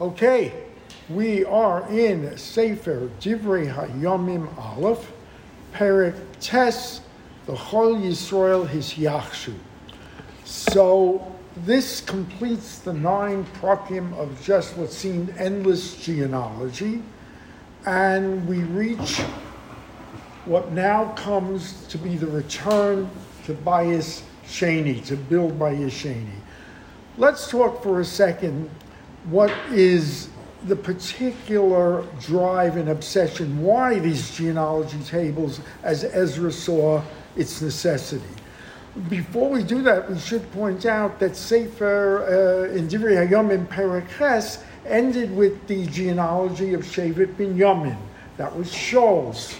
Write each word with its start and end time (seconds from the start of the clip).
Okay, 0.00 0.54
we 1.10 1.44
are 1.44 1.86
in 1.90 2.34
Sefer 2.38 3.10
Divrei 3.20 3.70
Hayomim 3.70 4.48
Aleph, 4.56 5.12
Perik 5.74 6.16
Tes, 6.40 7.02
the 7.44 7.52
Chol 7.52 8.00
Yisrael 8.00 8.66
His 8.66 8.94
Yachshu. 8.94 9.52
So 10.46 11.30
this 11.54 12.00
completes 12.00 12.78
the 12.78 12.94
nine 12.94 13.44
prakim 13.60 14.16
of 14.18 14.42
just 14.42 14.74
what 14.78 14.90
seemed 14.90 15.34
endless 15.36 15.96
genealogy, 15.96 17.02
and 17.84 18.48
we 18.48 18.60
reach 18.60 19.18
what 20.46 20.72
now 20.72 21.12
comes 21.12 21.86
to 21.88 21.98
be 21.98 22.16
the 22.16 22.26
return 22.26 23.10
to 23.44 23.52
Bayis 23.52 24.22
Sheni, 24.46 25.04
to 25.04 25.16
build 25.16 25.58
Bayis 25.58 25.90
Sheni. 25.90 26.40
Let's 27.18 27.50
talk 27.50 27.82
for 27.82 28.00
a 28.00 28.04
second 28.06 28.70
what 29.24 29.50
is 29.70 30.28
the 30.66 30.76
particular 30.76 32.04
drive 32.20 32.76
and 32.76 32.88
obsession, 32.88 33.62
why 33.62 33.98
these 33.98 34.30
genealogy 34.36 34.98
tables, 35.04 35.60
as 35.82 36.04
Ezra 36.04 36.52
saw 36.52 37.02
its 37.36 37.62
necessity. 37.62 38.24
Before 39.08 39.48
we 39.48 39.62
do 39.62 39.82
that, 39.82 40.10
we 40.10 40.18
should 40.18 40.50
point 40.52 40.84
out 40.84 41.18
that 41.20 41.36
Sefer 41.36 42.68
uh, 42.72 42.76
in 42.76 42.88
Divrei 42.88 43.26
Hayomim 43.26 43.66
Perek 43.68 44.06
Ches 44.18 44.62
ended 44.84 45.34
with 45.34 45.66
the 45.68 45.86
genealogy 45.86 46.74
of 46.74 46.82
Shevet 46.82 47.36
bin 47.36 47.56
Yamin. 47.56 47.96
That 48.36 48.54
was 48.54 48.72
Shaul's 48.72 49.54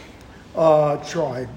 uh, 0.56 0.96
tribe. 1.08 1.48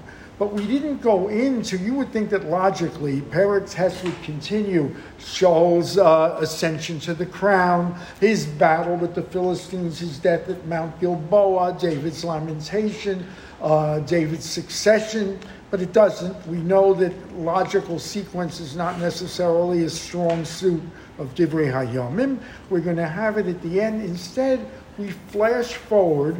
But 0.44 0.52
we 0.52 0.66
didn't 0.66 1.00
go 1.00 1.28
into, 1.28 1.78
you 1.78 1.94
would 1.94 2.12
think 2.12 2.28
that 2.28 2.44
logically, 2.44 3.22
Peretz 3.22 4.04
would 4.04 4.22
continue 4.22 4.94
Shaul's 5.18 5.96
uh, 5.96 6.36
ascension 6.38 7.00
to 7.00 7.14
the 7.14 7.24
crown, 7.24 7.98
his 8.20 8.44
battle 8.44 8.94
with 8.94 9.14
the 9.14 9.22
Philistines, 9.22 10.00
his 10.00 10.18
death 10.18 10.50
at 10.50 10.66
Mount 10.66 11.00
Gilboa, 11.00 11.78
David's 11.80 12.24
lamentation, 12.24 13.26
uh, 13.62 14.00
David's 14.00 14.44
succession, 14.44 15.40
but 15.70 15.80
it 15.80 15.94
doesn't. 15.94 16.46
We 16.46 16.58
know 16.58 16.92
that 16.92 17.14
logical 17.38 17.98
sequence 17.98 18.60
is 18.60 18.76
not 18.76 18.98
necessarily 18.98 19.84
a 19.84 19.88
strong 19.88 20.44
suit 20.44 20.82
of 21.16 21.34
Divrei 21.34 21.72
Hayomim. 21.72 22.38
We're 22.68 22.80
going 22.80 22.96
to 22.96 23.08
have 23.08 23.38
it 23.38 23.46
at 23.46 23.62
the 23.62 23.80
end. 23.80 24.02
Instead, 24.02 24.60
we 24.98 25.08
flash 25.08 25.72
forward 25.72 26.36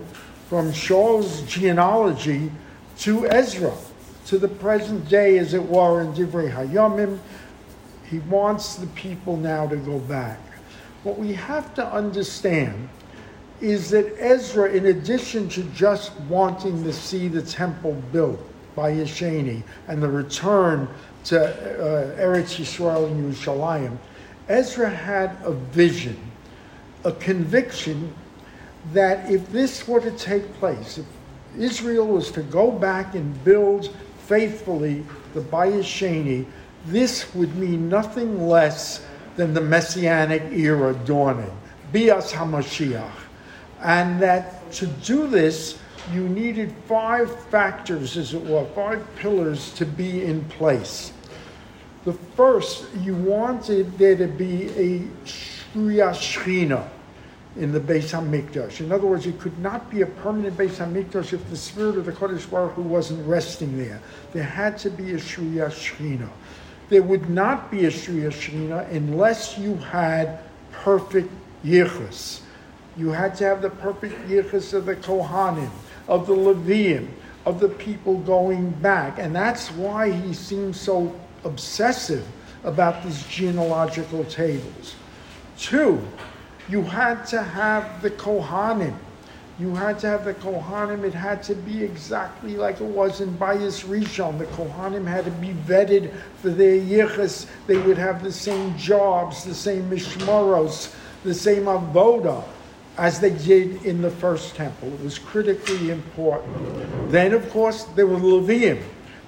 from 0.51 0.75
Shaul's 0.75 1.41
genealogy 1.45 2.53
to 2.99 3.27
Ezra, 3.29 3.75
to 4.27 4.39
the 4.39 4.49
present 4.49 5.09
day, 5.09 5.39
as 5.39 5.55
it 5.55 5.63
were, 5.63 6.03
in 6.03 6.13
Divrei 6.13 6.53
Hayomim. 6.53 7.19
He 8.11 8.19
wants 8.21 8.77
the 8.77 8.87
people 8.89 9.37
now 9.37 9.67
to 9.67 9.77
go 9.77 9.99
back. 9.99 10.39
What 11.03 11.19
we 11.19 11.33
have 11.35 11.75
to 11.75 11.87
understand 11.87 12.89
is 13.61 13.91
that 13.91 14.15
Ezra, 14.19 14.71
in 14.71 14.87
addition 14.87 15.49
to 15.51 15.63
just 15.75 16.19
wanting 16.23 16.83
to 16.85 16.93
see 16.93 17.29
the 17.29 17.43
temple 17.43 17.93
built 18.13 18.41
Bayis 18.77 19.07
Sheni 19.07 19.63
and 19.89 20.03
the 20.03 20.09
return 20.09 20.89
to 21.25 21.41
uh, 21.41 22.21
Eretz 22.21 22.59
Yisrael 22.59 23.07
and 23.07 23.35
Yerushalayim, 23.35 23.97
Ezra 24.49 24.91
had 24.91 25.37
a 25.45 25.53
vision, 25.53 26.19
a 27.05 27.13
conviction 27.13 28.13
that 28.93 29.31
if 29.31 29.51
this 29.51 29.89
were 29.89 30.01
to 30.01 30.11
take 30.13 30.53
place, 30.55 30.99
if 30.99 31.07
Israel 31.57 32.07
was 32.07 32.31
to 32.33 32.43
go 32.43 32.71
back 32.71 33.15
and 33.15 33.43
build 33.45 33.95
faithfully 34.27 35.05
the 35.35 35.41
Bayis 35.41 35.85
Sheni, 35.85 36.47
this 36.87 37.35
would 37.35 37.55
mean 37.57 37.89
nothing 37.89 38.47
less 38.47 39.05
than 39.37 39.55
the 39.55 39.61
Messianic 39.61 40.43
era 40.53 40.95
dawning, 41.05 41.57
Bias 41.93 42.33
HaMashiach. 42.33 43.11
And 43.83 44.21
that 44.21 44.71
to 44.73 44.87
do 44.87 45.27
this, 45.27 45.79
you 46.13 46.29
needed 46.29 46.75
five 46.87 47.35
factors, 47.47 48.17
as 48.17 48.35
it 48.35 48.43
were, 48.45 48.65
five 48.75 49.05
pillars 49.17 49.73
to 49.75 49.87
be 49.87 50.25
in 50.25 50.45
place. 50.45 51.13
The 52.05 52.13
first, 52.13 52.85
you 53.01 53.15
wanted 53.15 53.97
there 53.97 54.17
to 54.17 54.27
be 54.27 54.69
a 54.71 55.01
Shriya 55.25 56.15
in 57.57 57.73
the 57.73 57.81
Beis 57.81 58.11
Hamikdash. 58.11 58.81
In 58.81 58.91
other 58.91 59.07
words, 59.07 59.27
it 59.27 59.39
could 59.39 59.59
not 59.59 59.91
be 59.91 60.03
a 60.03 60.07
permanent 60.07 60.57
Beis 60.57 60.77
Hamikdash 60.77 61.33
if 61.33 61.49
the 61.51 61.57
spirit 61.57 61.97
of 61.97 62.07
the 62.07 62.13
Kodesh 62.13 62.51
Baruch 62.51 62.73
Hu 62.73 62.83
wasn't 62.83 63.27
resting 63.29 63.79
there. 63.79 64.01
There 64.33 64.43
had 64.43 64.77
to 64.79 64.91
be 64.91 65.13
a 65.13 65.17
Shriya 65.17 65.71
Shechina. 65.71 66.29
There 66.89 67.03
would 67.03 67.31
not 67.31 67.71
be 67.71 67.87
a 67.87 67.91
Shriya 67.91 68.31
Shechina 68.33 68.91
unless 68.91 69.57
you 69.57 69.77
had 69.77 70.41
perfect 70.73 71.31
Yichus. 71.65 72.41
You 72.97 73.11
had 73.11 73.35
to 73.37 73.45
have 73.45 73.63
the 73.63 73.71
perfect 73.71 74.29
Yichus 74.29 74.75
of 74.75 74.87
the 74.87 74.97
Kohanim, 74.97 75.71
of 76.09 76.27
the 76.27 76.35
Leviim, 76.35 77.09
of 77.47 77.61
the 77.61 77.69
people 77.69 78.19
going 78.19 78.71
back. 78.71 79.19
And 79.19 79.35
that's 79.35 79.71
why 79.73 80.11
he 80.11 80.35
seems 80.35 80.81
so 80.81 81.15
obsessive 81.45 82.27
about 82.65 83.05
these 83.05 83.25
genealogical 83.27 84.25
tables. 84.25 84.95
Two, 85.57 86.03
you 86.69 86.83
had 86.83 87.27
to 87.27 87.43
have 87.43 88.01
the 88.03 88.11
Kohanim. 88.11 88.97
You 89.59 89.75
had 89.75 89.99
to 90.01 90.09
have 90.09 90.25
the 90.25 90.35
Kohanim. 90.35 91.05
It 91.05 91.15
had 91.15 91.43
to 91.45 91.55
be 91.55 91.85
exactly 91.85 92.57
like 92.57 92.81
it 92.81 92.87
was 92.87 93.21
in 93.21 93.37
Bayis 93.37 93.85
Rishon. 93.85 94.39
The 94.39 94.47
Kohanim 94.47 95.07
had 95.07 95.27
to 95.27 95.31
be 95.31 95.49
vetted 95.49 96.13
for 96.41 96.51
their 96.51 96.81
yichus. 96.81 97.47
They 97.67 97.79
would 97.79 97.99
have 97.99 98.23
the 98.23 98.33
same 98.33 98.77
jobs, 98.77 99.45
the 99.45 99.55
same 99.55 99.89
mishmaros, 99.91 100.95
the 101.23 101.35
same 101.35 101.65
avoda 101.65 102.45
as 102.97 103.21
they 103.21 103.31
did 103.31 103.85
in 103.85 104.03
the 104.03 104.11
first 104.11 104.57
temple. 104.57 104.93
It 104.95 105.01
was 105.03 105.19
critically 105.19 105.91
important. 105.91 107.11
Then, 107.11 107.33
of 107.33 107.49
course, 107.51 107.85
there 107.97 108.07
were 108.07 108.19
Levium. 108.19 108.83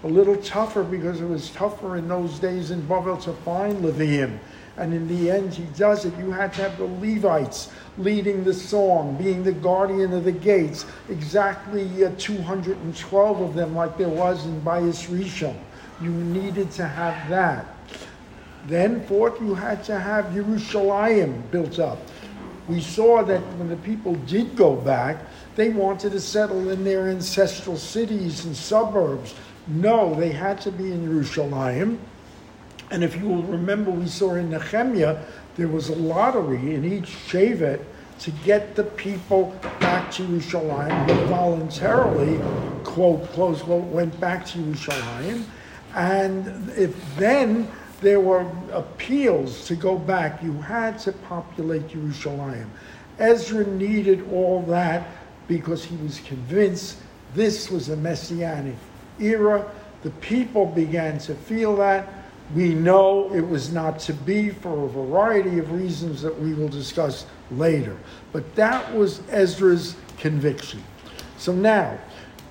A 0.04 0.08
little 0.08 0.36
tougher 0.36 0.84
because 0.84 1.20
it 1.20 1.28
was 1.28 1.50
tougher 1.50 1.96
in 1.96 2.06
those 2.06 2.38
days 2.38 2.70
in 2.70 2.82
Bavel 2.82 3.20
to 3.22 3.32
find 3.32 3.82
Levium 3.82 4.38
and 4.76 4.92
in 4.92 5.08
the 5.08 5.30
end, 5.30 5.54
he 5.54 5.64
does 5.76 6.04
it. 6.04 6.16
You 6.18 6.30
had 6.30 6.52
to 6.54 6.62
have 6.62 6.76
the 6.76 6.84
Levites 6.84 7.70
leading 7.98 8.44
the 8.44 8.52
song, 8.52 9.16
being 9.16 9.42
the 9.42 9.52
guardian 9.52 10.12
of 10.12 10.24
the 10.24 10.32
gates, 10.32 10.84
exactly 11.08 12.04
uh, 12.04 12.10
212 12.18 13.40
of 13.40 13.54
them, 13.54 13.74
like 13.74 13.96
there 13.96 14.08
was 14.08 14.44
in 14.44 14.60
Bayis 14.60 15.08
Rishon. 15.08 15.56
You 16.00 16.10
needed 16.10 16.70
to 16.72 16.86
have 16.86 17.28
that. 17.30 17.66
Then, 18.66 19.02
fourth, 19.06 19.40
you 19.40 19.54
had 19.54 19.82
to 19.84 19.98
have 19.98 20.26
Yerushalayim 20.26 21.50
built 21.50 21.78
up. 21.78 21.98
We 22.68 22.80
saw 22.80 23.22
that 23.22 23.40
when 23.58 23.68
the 23.68 23.76
people 23.76 24.16
did 24.26 24.56
go 24.56 24.74
back, 24.74 25.18
they 25.54 25.68
wanted 25.70 26.12
to 26.12 26.20
settle 26.20 26.68
in 26.68 26.84
their 26.84 27.08
ancestral 27.08 27.76
cities 27.76 28.44
and 28.44 28.56
suburbs. 28.56 29.34
No, 29.68 30.14
they 30.14 30.30
had 30.30 30.60
to 30.62 30.72
be 30.72 30.92
in 30.92 31.08
Yerushalayim. 31.08 31.98
And 32.90 33.02
if 33.02 33.16
you 33.16 33.28
will 33.28 33.42
remember, 33.42 33.90
we 33.90 34.06
saw 34.06 34.34
in 34.34 34.50
Nehemiah, 34.50 35.18
there 35.56 35.68
was 35.68 35.88
a 35.88 35.96
lottery 35.96 36.74
in 36.74 36.84
each 36.84 37.08
Shevet 37.28 37.82
to 38.20 38.30
get 38.44 38.74
the 38.74 38.84
people 38.84 39.58
back 39.80 40.10
to 40.12 40.22
Yerushalayim 40.22 41.10
who 41.10 41.26
voluntarily, 41.26 42.38
quote, 42.84 43.30
close 43.32 43.62
quote, 43.62 43.84
went 43.84 44.18
back 44.20 44.46
to 44.46 44.58
Yerushalayim. 44.58 45.44
And 45.94 46.70
if 46.70 46.94
then 47.16 47.68
there 48.00 48.20
were 48.20 48.46
appeals 48.72 49.66
to 49.66 49.74
go 49.74 49.98
back, 49.98 50.42
you 50.42 50.52
had 50.52 50.98
to 51.00 51.12
populate 51.12 51.88
Yerushalayim. 51.88 52.66
Ezra 53.18 53.66
needed 53.66 54.30
all 54.30 54.62
that 54.62 55.08
because 55.48 55.84
he 55.84 55.96
was 55.96 56.20
convinced 56.20 56.98
this 57.34 57.70
was 57.70 57.88
a 57.88 57.96
messianic 57.96 58.76
era. 59.18 59.70
The 60.02 60.10
people 60.10 60.66
began 60.66 61.18
to 61.20 61.34
feel 61.34 61.76
that 61.76 62.15
we 62.54 62.74
know 62.74 63.32
it 63.34 63.46
was 63.46 63.72
not 63.72 63.98
to 64.00 64.12
be 64.12 64.50
for 64.50 64.84
a 64.84 64.88
variety 64.88 65.58
of 65.58 65.72
reasons 65.72 66.22
that 66.22 66.40
we 66.40 66.54
will 66.54 66.68
discuss 66.68 67.26
later. 67.50 67.96
But 68.32 68.54
that 68.54 68.94
was 68.94 69.20
Ezra's 69.30 69.96
conviction. 70.18 70.82
So 71.38 71.52
now, 71.52 71.98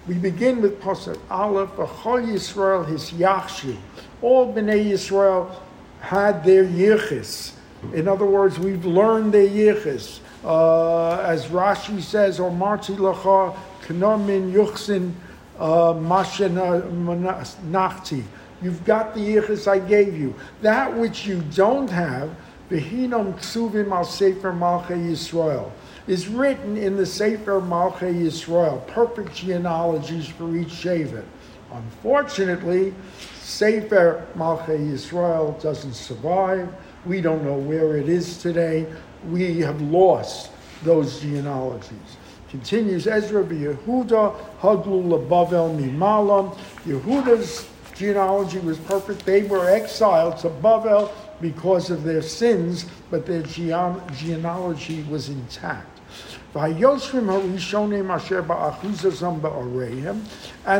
we 0.08 0.16
begin 0.16 0.62
with 0.62 0.82
Pasuk 0.82 1.20
Aleph, 1.30 1.72
Achol 1.72 2.28
Yisrael 2.28 2.88
his 2.88 3.12
Yachshu. 3.12 3.76
All 4.22 4.54
Bnei 4.54 4.92
Yisrael 4.92 5.56
had 6.02 6.44
their 6.44 6.64
yichis. 6.64 7.54
In 7.94 8.08
other 8.08 8.26
words, 8.26 8.60
we've 8.60 8.86
learned 8.86 9.34
their 9.34 9.48
yichis. 9.48 10.20
Uh, 10.44 11.22
as 11.22 11.48
Rashi 11.48 12.02
says, 12.02 12.40
or 12.40 12.52
Marti 12.52 12.94
Lacha, 12.94 13.58
Kenomin 13.82 14.54
Yuchsin, 14.54 15.14
uh, 15.58 15.94
Mashena 15.94 16.84
Nachti. 17.72 18.24
You've 18.66 18.84
got 18.84 19.14
the 19.14 19.20
yichus 19.20 19.68
I 19.68 19.78
gave 19.78 20.18
you. 20.18 20.34
That 20.64 20.98
which 20.98 21.28
you 21.28 21.44
don't 21.54 21.88
have, 21.88 22.36
Behinom 22.68 23.36
Ksuvim 23.36 23.92
al 23.92 24.06
Sefer 24.06 24.52
Malchei 24.52 25.12
Yisrael, 25.12 25.70
is 26.08 26.28
written 26.28 26.76
in 26.76 26.98
the 26.98 27.06
Sefer 27.06 27.62
Malchei 27.62 28.12
Yisrael, 28.12 28.88
perfect 28.88 29.36
genealogies 29.36 30.28
for 30.28 30.58
each 30.58 30.70
Shevet. 30.70 31.26
Unfortunately, 31.72 32.96
Sefer 33.40 34.26
Malchei 34.36 34.80
Yisrael 34.92 35.62
doesn't 35.62 35.94
survive. 35.94 36.68
We 37.06 37.22
don't 37.22 37.44
know 37.44 37.60
where 37.60 37.98
it 37.98 38.10
is 38.10 38.40
today. 38.40 38.88
We 39.30 39.60
have 39.60 39.80
lost 39.80 40.50
those 40.82 41.20
genealogies. 41.22 42.18
Continues 42.50 43.06
Ezra 43.06 43.44
Yehuda 43.44 44.60
Haglu 44.60 45.28
Bavel 45.28 45.80
Mimalam. 45.80 46.58
Yehuda's 46.88 47.70
genealogy 47.96 48.60
was 48.60 48.78
perfect. 48.78 49.26
They 49.26 49.44
were 49.44 49.70
exiled 49.70 50.38
to 50.40 50.50
Bavel 50.50 51.12
because 51.42 51.90
of 51.90 52.04
their 52.04 52.22
sins, 52.22 52.86
but 53.10 53.26
their 53.26 53.42
genealogy 53.42 55.04
was 55.04 55.30
intact. 55.30 56.00
And 56.54 56.78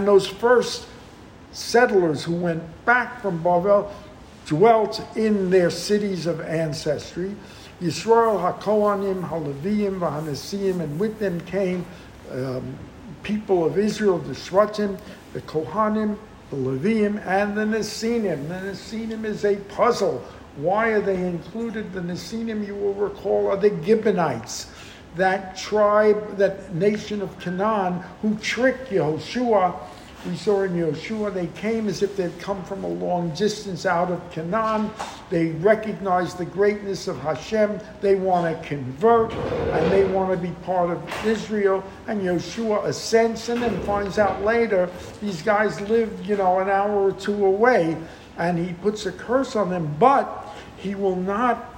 those 0.08 0.28
first 0.28 0.88
settlers 1.52 2.24
who 2.24 2.36
went 2.36 2.86
back 2.86 3.22
from 3.22 3.44
Bavel 3.44 3.92
dwelt 4.46 5.02
in 5.18 5.50
their 5.50 5.70
cities 5.70 6.28
of 6.28 6.40
ancestry. 6.42 7.36
Yisrael 7.82 8.60
HaKohanim, 8.60 9.28
HaLeviim, 9.28 10.00
VaHanesiim, 10.00 10.80
and 10.80 10.98
with 11.00 11.20
them 11.20 11.42
came 11.42 11.86
um, 12.32 12.78
people 13.24 13.66
of 13.66 13.78
Israel, 13.78 14.18
the 14.20 14.34
Shvatim, 14.34 14.98
the 15.34 15.42
Kohanim, 15.42 16.18
the 16.50 16.58
Leviim, 16.58 17.26
and 17.26 17.58
the 17.58 17.62
Nesinim. 17.62 18.48
The 18.48 18.72
Nesinim 18.72 19.26
is 19.26 19.46
a 19.46 19.56
puzzle. 19.56 20.24
Why 20.58 20.90
are 20.90 21.02
they 21.02 21.16
included? 21.28 21.94
The 21.94 22.02
Nesinim, 22.02 22.66
you 22.66 22.76
will 22.76 22.94
recall, 22.94 23.48
are 23.50 23.58
the 23.58 23.70
Gibeonites, 23.84 24.68
that 25.16 25.58
tribe, 25.58 26.38
that 26.38 26.74
nation 26.74 27.22
of 27.22 27.38
Canaan, 27.40 28.04
who 28.22 28.36
tricked 28.38 28.90
Yehoshua 28.90 29.76
we 30.26 30.36
saw 30.36 30.64
in 30.64 30.74
Yeshua, 30.74 31.34
they 31.34 31.48
came 31.48 31.88
as 31.88 32.02
if 32.02 32.18
they'd 32.18 32.38
come 32.40 32.64
from 32.64 32.84
a 32.84 32.88
long 32.88 33.30
distance 33.36 33.86
out 33.86 34.12
of 34.12 34.32
Canaan. 34.32 34.90
They 35.30 35.52
recognize 35.52 36.34
the 36.34 36.46
greatness 36.46 37.08
of 37.08 37.20
Hashem. 37.20 37.80
They 38.02 38.16
want 38.16 38.56
to 38.56 38.68
convert 38.68 39.34
and 39.34 39.92
they 39.92 40.06
want 40.06 40.32
to 40.32 40.38
be 40.38 40.54
part 40.64 40.90
of 40.90 41.26
Israel. 41.26 41.84
And 42.08 42.22
Yeshua 42.22 42.86
assents 42.86 43.50
and 43.50 43.62
then 43.62 43.80
finds 43.84 44.18
out 44.18 44.44
later 44.44 44.90
these 45.22 45.42
guys 45.42 45.80
live, 45.82 46.26
you 46.26 46.38
know, 46.38 46.60
an 46.60 46.70
hour 46.70 47.10
or 47.10 47.12
two 47.12 47.46
away. 47.46 47.98
And 48.38 48.58
he 48.58 48.74
puts 48.74 49.06
a 49.06 49.12
curse 49.12 49.56
on 49.56 49.70
them, 49.70 49.96
but 50.00 50.50
he 50.78 50.96
will 50.96 51.16
not 51.16 51.74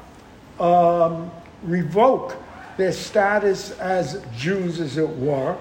um, 0.59 1.29
revoke 1.63 2.35
their 2.77 2.91
status 2.91 3.71
as 3.79 4.23
Jews, 4.35 4.79
as 4.79 4.97
it 4.97 5.09
were 5.09 5.57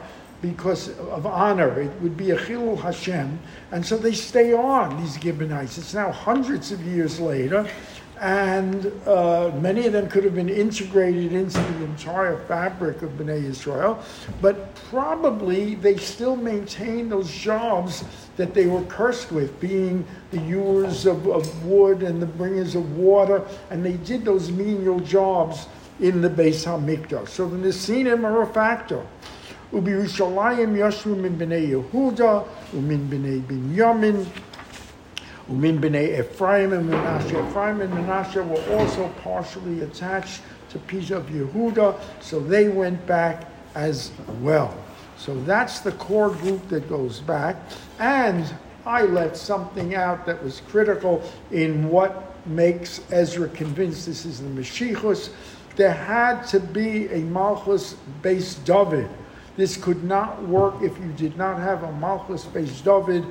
because 0.50 0.96
of 0.98 1.26
honor. 1.26 1.80
It 1.80 2.00
would 2.00 2.16
be 2.16 2.30
a 2.30 2.36
chilul 2.36 2.80
Hashem. 2.80 3.38
And 3.72 3.84
so 3.84 3.96
they 3.96 4.12
stay 4.12 4.52
on, 4.52 5.00
these 5.00 5.18
Gibeonites. 5.20 5.78
It's 5.78 5.94
now 5.94 6.10
hundreds 6.10 6.72
of 6.72 6.82
years 6.82 7.18
later, 7.20 7.68
and 8.20 8.90
uh, 9.06 9.50
many 9.60 9.86
of 9.86 9.92
them 9.92 10.08
could 10.08 10.24
have 10.24 10.34
been 10.34 10.48
integrated 10.48 11.32
into 11.32 11.58
the 11.60 11.84
entire 11.84 12.38
fabric 12.46 13.02
of 13.02 13.10
Bnei 13.10 13.44
Israel, 13.44 14.02
but 14.40 14.74
probably 14.90 15.74
they 15.74 15.96
still 15.98 16.36
maintain 16.36 17.10
those 17.10 17.30
jobs 17.30 18.04
that 18.36 18.54
they 18.54 18.66
were 18.66 18.82
cursed 18.84 19.32
with, 19.32 19.60
being 19.60 20.06
the 20.30 20.38
hewers 20.38 21.04
of, 21.04 21.26
of 21.26 21.66
wood 21.66 22.02
and 22.02 22.22
the 22.22 22.26
bringers 22.26 22.74
of 22.74 22.96
water, 22.96 23.46
and 23.70 23.84
they 23.84 23.96
did 23.98 24.24
those 24.24 24.50
menial 24.50 25.00
jobs 25.00 25.66
in 26.00 26.20
the 26.20 26.30
Beis 26.30 26.64
HaMikdash. 26.64 27.28
So 27.28 27.48
the 27.48 27.56
Nesinim 27.56 28.24
are 28.24 28.42
a 28.42 28.46
factor. 28.46 29.04
ובירושלים 29.72 30.76
ישבו 30.76 31.16
מן 31.16 31.38
בני 31.38 31.54
יהודה 31.54 32.40
ומן 32.74 33.10
בני 33.10 33.38
בנימין 33.46 34.16
ומן 35.50 35.80
בני 35.80 36.18
Ephraim 36.18 36.72
and 36.72 36.90
Manasseh. 36.90 37.38
Ephraim 37.48 37.80
and 37.80 37.94
Manasseh 37.94 38.42
were 38.42 38.62
also 38.76 39.08
partially 39.22 39.82
attached 39.82 40.42
to 40.70 40.78
piece 40.78 41.10
of 41.10 41.26
Yehuda, 41.26 41.94
so 42.20 42.40
they 42.40 42.68
went 42.68 43.06
back 43.06 43.44
as 43.74 44.10
well. 44.40 44.74
So 45.16 45.34
that's 45.44 45.80
the 45.80 45.92
core 45.92 46.30
group 46.30 46.68
that 46.68 46.88
goes 46.88 47.20
back. 47.20 47.56
And 47.98 48.44
I 48.84 49.02
let 49.02 49.36
something 49.36 49.94
out 49.94 50.26
that 50.26 50.42
was 50.42 50.62
critical 50.68 51.22
in 51.50 51.88
what 51.88 52.34
makes 52.46 53.00
Ezra 53.10 53.48
convinced 53.48 54.06
this 54.06 54.24
is 54.24 54.40
the 54.40 54.48
Mashiachus. 54.48 55.30
There 55.76 55.92
had 55.92 56.42
to 56.48 56.60
be 56.60 57.08
a 57.08 57.18
Malchus 57.18 57.96
Beis 58.22 58.62
David 58.64 59.08
this 59.56 59.76
could 59.76 60.04
not 60.04 60.42
work 60.42 60.74
if 60.82 60.98
you 60.98 61.12
did 61.16 61.36
not 61.36 61.58
have 61.58 61.82
a 61.82 61.92
Malchus 61.92 62.44
Beis 62.44 62.84
David 62.84 63.24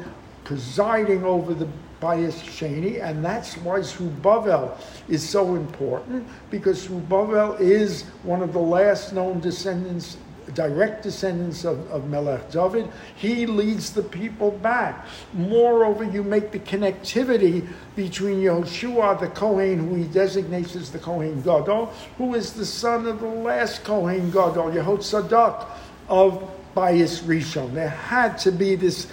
presiding 0.43 1.23
over 1.23 1.53
the 1.53 1.67
Bayis 2.01 2.33
Sheni, 2.33 3.01
and 3.01 3.23
that's 3.23 3.55
why 3.57 3.81
Zerubbabel 3.81 4.77
is 5.07 5.27
so 5.27 5.55
important 5.55 6.27
because 6.51 6.83
Zerubbabel 6.83 7.53
is 7.53 8.03
one 8.23 8.41
of 8.41 8.53
the 8.53 8.59
last 8.59 9.13
known 9.13 9.39
descendants, 9.39 10.17
direct 10.53 11.03
descendants 11.03 11.63
of, 11.63 11.89
of 11.89 12.07
Melech 12.09 12.51
David. 12.51 12.89
He 13.15 13.45
leads 13.45 13.91
the 13.91 14.03
people 14.03 14.51
back. 14.51 15.05
Moreover, 15.33 16.03
you 16.03 16.21
make 16.21 16.51
the 16.51 16.59
connectivity 16.59 17.67
between 17.95 18.41
Yehoshua, 18.41 19.19
the 19.19 19.27
Kohen, 19.29 19.87
who 19.87 19.95
he 19.95 20.03
designates 20.03 20.75
as 20.75 20.91
the 20.91 20.99
Kohen 20.99 21.41
Gadol, 21.41 21.87
who 22.17 22.35
is 22.35 22.53
the 22.53 22.65
son 22.65 23.07
of 23.07 23.21
the 23.21 23.27
last 23.27 23.83
Kohen 23.83 24.29
Gadol, 24.29 24.71
Yehotzadak 24.71 25.65
of 26.07 26.51
Bayis 26.75 27.23
Rishon. 27.23 27.73
There 27.73 27.89
had 27.89 28.37
to 28.39 28.51
be 28.51 28.75
this 28.75 29.07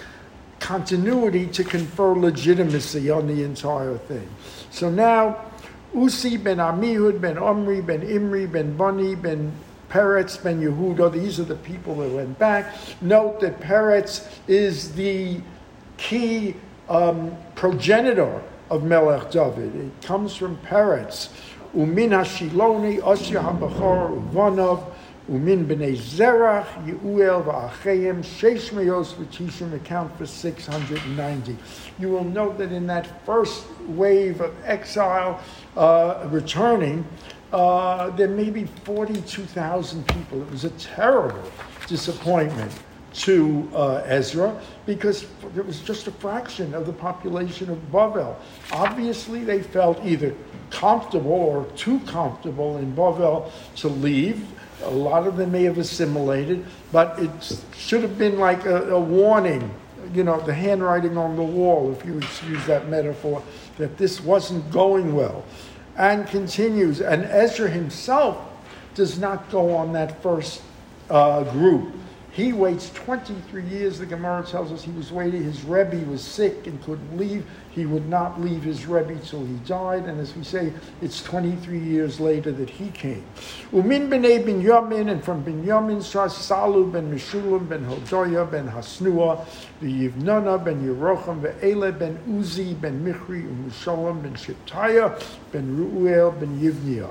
continuity 0.60 1.46
to 1.48 1.64
confer 1.64 2.14
legitimacy 2.14 3.10
on 3.10 3.26
the 3.26 3.42
entire 3.42 3.98
thing. 3.98 4.28
So 4.70 4.88
now, 4.88 5.44
Usi 5.94 6.36
ben 6.36 6.58
Amihud, 6.58 7.20
ben 7.20 7.36
Omri, 7.36 7.80
ben 7.80 8.02
Imri, 8.02 8.46
ben 8.46 8.76
Bani, 8.76 9.14
ben 9.14 9.52
Peretz, 9.90 10.42
ben 10.42 10.60
Yehuda, 10.60 11.12
these 11.12 11.38
are 11.38 11.44
the 11.44 11.56
people 11.56 11.96
that 11.96 12.10
went 12.10 12.38
back. 12.38 12.74
Note 13.02 13.40
that 13.40 13.60
Peretz 13.60 14.26
is 14.48 14.92
the 14.94 15.40
key 15.98 16.54
um, 16.88 17.36
progenitor 17.54 18.42
of 18.70 18.84
Melech 18.84 19.30
David. 19.30 19.74
It 19.76 20.06
comes 20.06 20.34
from 20.34 20.56
Peretz. 20.58 21.28
Umin 21.74 22.10
Hashiloni, 22.10 23.00
Osya 23.00 23.42
HaBachor, 23.42 24.30
Uvanov, 24.30 24.91
Umin 25.30 25.66
b'nei 25.66 25.96
Zerach, 25.96 26.66
Yeuel 26.84 27.44
v'acheim, 27.44 28.24
Sheish 28.24 28.70
Meyos 28.70 29.14
v'tishim 29.14 29.72
account 29.72 30.16
for 30.18 30.26
690. 30.26 31.56
You 32.00 32.08
will 32.08 32.24
note 32.24 32.58
that 32.58 32.72
in 32.72 32.88
that 32.88 33.24
first 33.24 33.64
wave 33.86 34.40
of 34.40 34.52
exile 34.64 35.40
uh, 35.76 36.26
returning, 36.28 37.06
uh, 37.52 38.10
there 38.10 38.28
may 38.28 38.50
be 38.50 38.64
42,000 38.84 40.06
people. 40.08 40.42
It 40.42 40.50
was 40.50 40.64
a 40.64 40.70
terrible 40.70 41.42
disappointment 41.86 42.72
to 43.14 43.70
uh, 43.74 44.02
Ezra 44.06 44.58
because 44.86 45.26
it 45.54 45.64
was 45.64 45.80
just 45.80 46.06
a 46.06 46.10
fraction 46.12 46.74
of 46.74 46.86
the 46.86 46.92
population 46.92 47.70
of 47.70 47.78
Bavel. 47.92 48.34
Obviously, 48.72 49.44
they 49.44 49.62
felt 49.62 50.02
either 50.04 50.34
comfortable 50.70 51.30
or 51.30 51.66
too 51.76 52.00
comfortable 52.00 52.78
in 52.78 52.92
Bavel 52.96 53.50
to 53.76 53.88
leave 53.88 54.44
a 54.82 54.90
lot 54.90 55.26
of 55.26 55.36
them 55.36 55.52
may 55.52 55.64
have 55.64 55.78
assimilated, 55.78 56.64
but 56.92 57.18
it 57.18 57.30
should 57.76 58.02
have 58.02 58.18
been 58.18 58.38
like 58.38 58.64
a, 58.66 58.90
a 58.90 59.00
warning, 59.00 59.70
you 60.12 60.24
know, 60.24 60.40
the 60.40 60.54
handwriting 60.54 61.16
on 61.16 61.36
the 61.36 61.42
wall, 61.42 61.92
if 61.92 62.04
you 62.04 62.18
excuse 62.18 62.64
that 62.66 62.88
metaphor, 62.88 63.42
that 63.78 63.96
this 63.96 64.20
wasn't 64.20 64.70
going 64.70 65.14
well. 65.14 65.44
And 65.96 66.26
continues, 66.26 67.00
and 67.00 67.24
Ezra 67.24 67.68
himself 67.68 68.38
does 68.94 69.18
not 69.18 69.50
go 69.50 69.74
on 69.74 69.92
that 69.92 70.22
first 70.22 70.62
uh, 71.10 71.44
group. 71.44 71.94
He 72.32 72.54
waits 72.54 72.90
23 72.94 73.62
years. 73.64 73.98
The 73.98 74.06
Gemara 74.06 74.42
tells 74.42 74.72
us 74.72 74.82
he 74.82 74.90
was 74.92 75.12
waiting. 75.12 75.42
His 75.42 75.64
Rebbe 75.64 75.98
was 76.10 76.24
sick 76.24 76.66
and 76.66 76.82
couldn't 76.82 77.18
leave. 77.18 77.44
He 77.72 77.84
would 77.84 78.08
not 78.08 78.40
leave 78.40 78.62
his 78.62 78.86
Rebbe 78.86 79.18
till 79.18 79.44
he 79.44 79.54
died. 79.66 80.04
And 80.06 80.18
as 80.18 80.34
we 80.34 80.42
say, 80.42 80.72
it's 81.02 81.22
23 81.22 81.78
years 81.78 82.20
later 82.20 82.50
that 82.52 82.70
he 82.70 82.88
came. 82.88 83.22
Umin 83.70 84.08
b'nei 84.08 84.42
bin 84.46 84.62
Yamin, 84.62 85.10
and 85.10 85.22
from 85.22 85.42
bin 85.42 85.62
Yamin, 85.62 85.98
Salu 85.98 86.90
ben 86.90 87.14
Meshulam 87.14 87.68
ben 87.68 87.84
Hodoya 87.84 88.50
ben 88.50 88.66
Hasnua, 88.66 89.44
the 89.82 90.08
Yivnana 90.08 90.64
ben 90.64 90.82
Yerocham, 90.82 91.42
Ve'ele 91.42 91.98
ben 91.98 92.16
Uzi 92.26 92.80
ben 92.80 93.04
Michri, 93.04 93.42
Umushalam 93.42 94.22
ben 94.22 94.32
Shitaya, 94.32 95.22
ben 95.52 95.76
Ru'el 95.76 96.40
ben 96.40 96.58
Yivniah. 96.58 97.10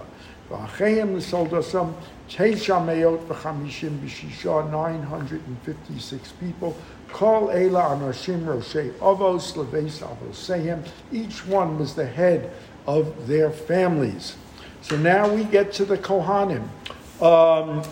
L'soldasam, 0.51 1.93
Teisha 2.31 2.79
Meot 2.85 3.27
v'chamishim 3.27 3.99
b'shisha, 3.99 4.71
956 4.71 6.31
people. 6.39 6.77
Kol 7.09 7.51
Ela 7.51 7.81
Anashim 7.81 8.45
Roshei 8.45 8.89
Avos 8.99 9.57
Leves 9.57 9.99
Avoseim. 9.99 10.87
Each 11.11 11.45
one 11.45 11.77
was 11.77 11.93
the 11.93 12.05
head 12.05 12.49
of 12.87 13.27
their 13.27 13.51
families. 13.51 14.37
So 14.81 14.95
now 14.95 15.27
we 15.27 15.43
get 15.43 15.73
to 15.73 15.83
the 15.83 15.97
Kohanim. 15.97 16.63
Um, 17.21 17.83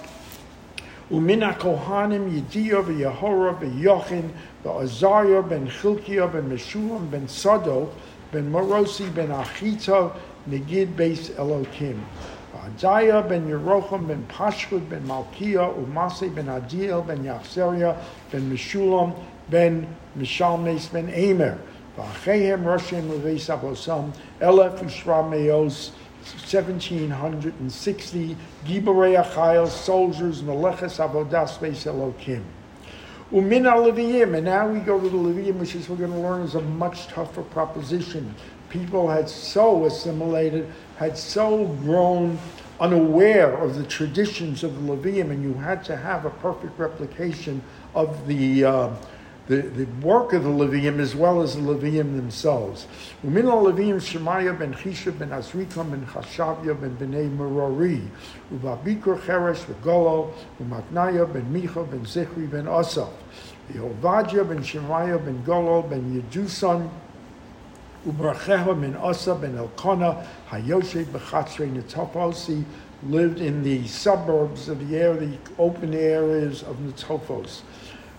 Umina 1.11 1.57
Kohanim 1.59 2.41
Yediyah 2.41 2.85
v'Yehora 2.85 3.59
v'Yochin 3.59 4.31
v'Azariah 4.63 5.49
ben 5.49 5.67
Chilkiah 5.67 6.31
ben 6.31 6.49
Meshulam 6.49 7.11
ben 7.11 7.27
ben 8.31 8.49
Morosi 8.49 9.13
ben 9.13 9.27
Negid 10.47 10.95
Beis 10.95 11.29
Elokim. 11.31 11.99
Adaya 12.77 13.29
ben 13.29 13.47
Yerocham 13.47 14.07
ben 14.07 14.25
Pashkud 14.27 14.89
ben 14.89 15.07
Malkiah, 15.07 15.73
Umase 15.77 16.35
ben 16.35 16.47
Adiel 16.47 17.07
ben 17.07 17.23
Yachzeria 17.23 17.95
ben 18.33 18.41
Meshulam 18.41 19.13
ben 19.51 19.85
Mishalmes 20.15 20.93
ben 20.93 21.07
Emer. 21.07 21.57
V'achehem 21.97 22.63
Roshim 22.63 23.09
Levi 23.09 23.39
Sabosam, 23.39 24.11
Elef 24.39 24.83
Ushra 24.83 25.23
Meos, 25.29 25.91
1760, 26.23 28.37
Giborei 28.65 29.17
Achayel, 29.17 29.67
soldiers, 29.67 30.41
Meleches 30.41 30.99
Avodas 30.99 31.57
Beis. 31.59 31.87
Umin 33.31 33.63
Leviyim, 33.63 34.35
and 34.35 34.45
now 34.45 34.67
we 34.67 34.79
go 34.79 34.99
to 34.99 35.07
the 35.07 35.15
Leviyim, 35.15 35.59
which 35.59 35.75
is 35.75 35.87
we're 35.87 35.97
going 35.97 36.11
to 36.11 36.17
learn 36.17 36.41
is 36.41 36.55
a 36.55 36.61
much 36.61 37.07
tougher 37.09 37.43
proposition. 37.43 38.33
People 38.69 39.07
had 39.07 39.29
so 39.29 39.85
assimilated, 39.85 40.67
had 40.97 41.15
so 41.15 41.65
grown 41.83 42.39
unaware 42.79 43.55
of 43.57 43.75
the 43.75 43.83
traditions 43.83 44.63
of 44.63 44.73
the 44.75 44.95
Leviyim, 44.95 45.29
and 45.29 45.43
you 45.43 45.53
had 45.53 45.83
to 45.83 45.95
have 45.95 46.25
a 46.25 46.31
perfect 46.31 46.79
replication 46.79 47.61
of 47.93 48.25
the. 48.25 48.65
Uh, 48.65 48.89
the, 49.49 49.63
the 49.63 49.85
work 50.05 50.31
of 50.33 50.43
the 50.43 50.49
Levium 50.49 50.99
as 50.99 51.15
well 51.15 51.41
as 51.41 51.55
the 51.55 51.61
Levium 51.61 52.15
themselves. 52.15 52.85
Umin 53.25 53.45
Levium 53.45 53.99
Shemaiah 53.99 54.53
ben 54.53 54.75
Chisha 54.75 55.17
ben 55.17 55.29
Azrikam 55.29 55.89
ben 55.89 56.05
Chashavya 56.05 56.79
ben 56.79 56.95
Bnei 56.97 57.35
Merori, 57.35 58.07
Ubabikur 58.53 59.19
Cheresh 59.21 59.65
V'Golo, 59.65 60.31
Umatnaya 60.61 61.25
ben 61.33 61.51
Micha 61.51 61.89
ben 61.89 62.01
Zichri 62.01 62.49
ben 62.49 62.67
Asaf, 62.67 63.09
Yehovadja 63.73 64.47
ben 64.47 64.61
Shemaiah 64.61 65.17
ben 65.17 65.43
Golo 65.43 65.81
ben 65.81 66.21
Yedusan, 66.21 66.87
Ubracheha 68.07 68.79
ben 68.79 68.95
Asa 68.97 69.33
ben 69.33 69.57
Elkana, 69.57 70.27
Hayoshe 70.49 71.05
bechatzre 71.05 71.67
Netoposi, 71.67 72.63
lived 73.01 73.41
in 73.41 73.63
the 73.63 73.87
suburbs 73.87 74.69
of 74.69 74.87
the 74.87 74.95
area, 74.95 75.21
the 75.21 75.37
open 75.57 75.95
areas 75.95 76.61
of 76.61 76.75
Netopos 76.77 77.61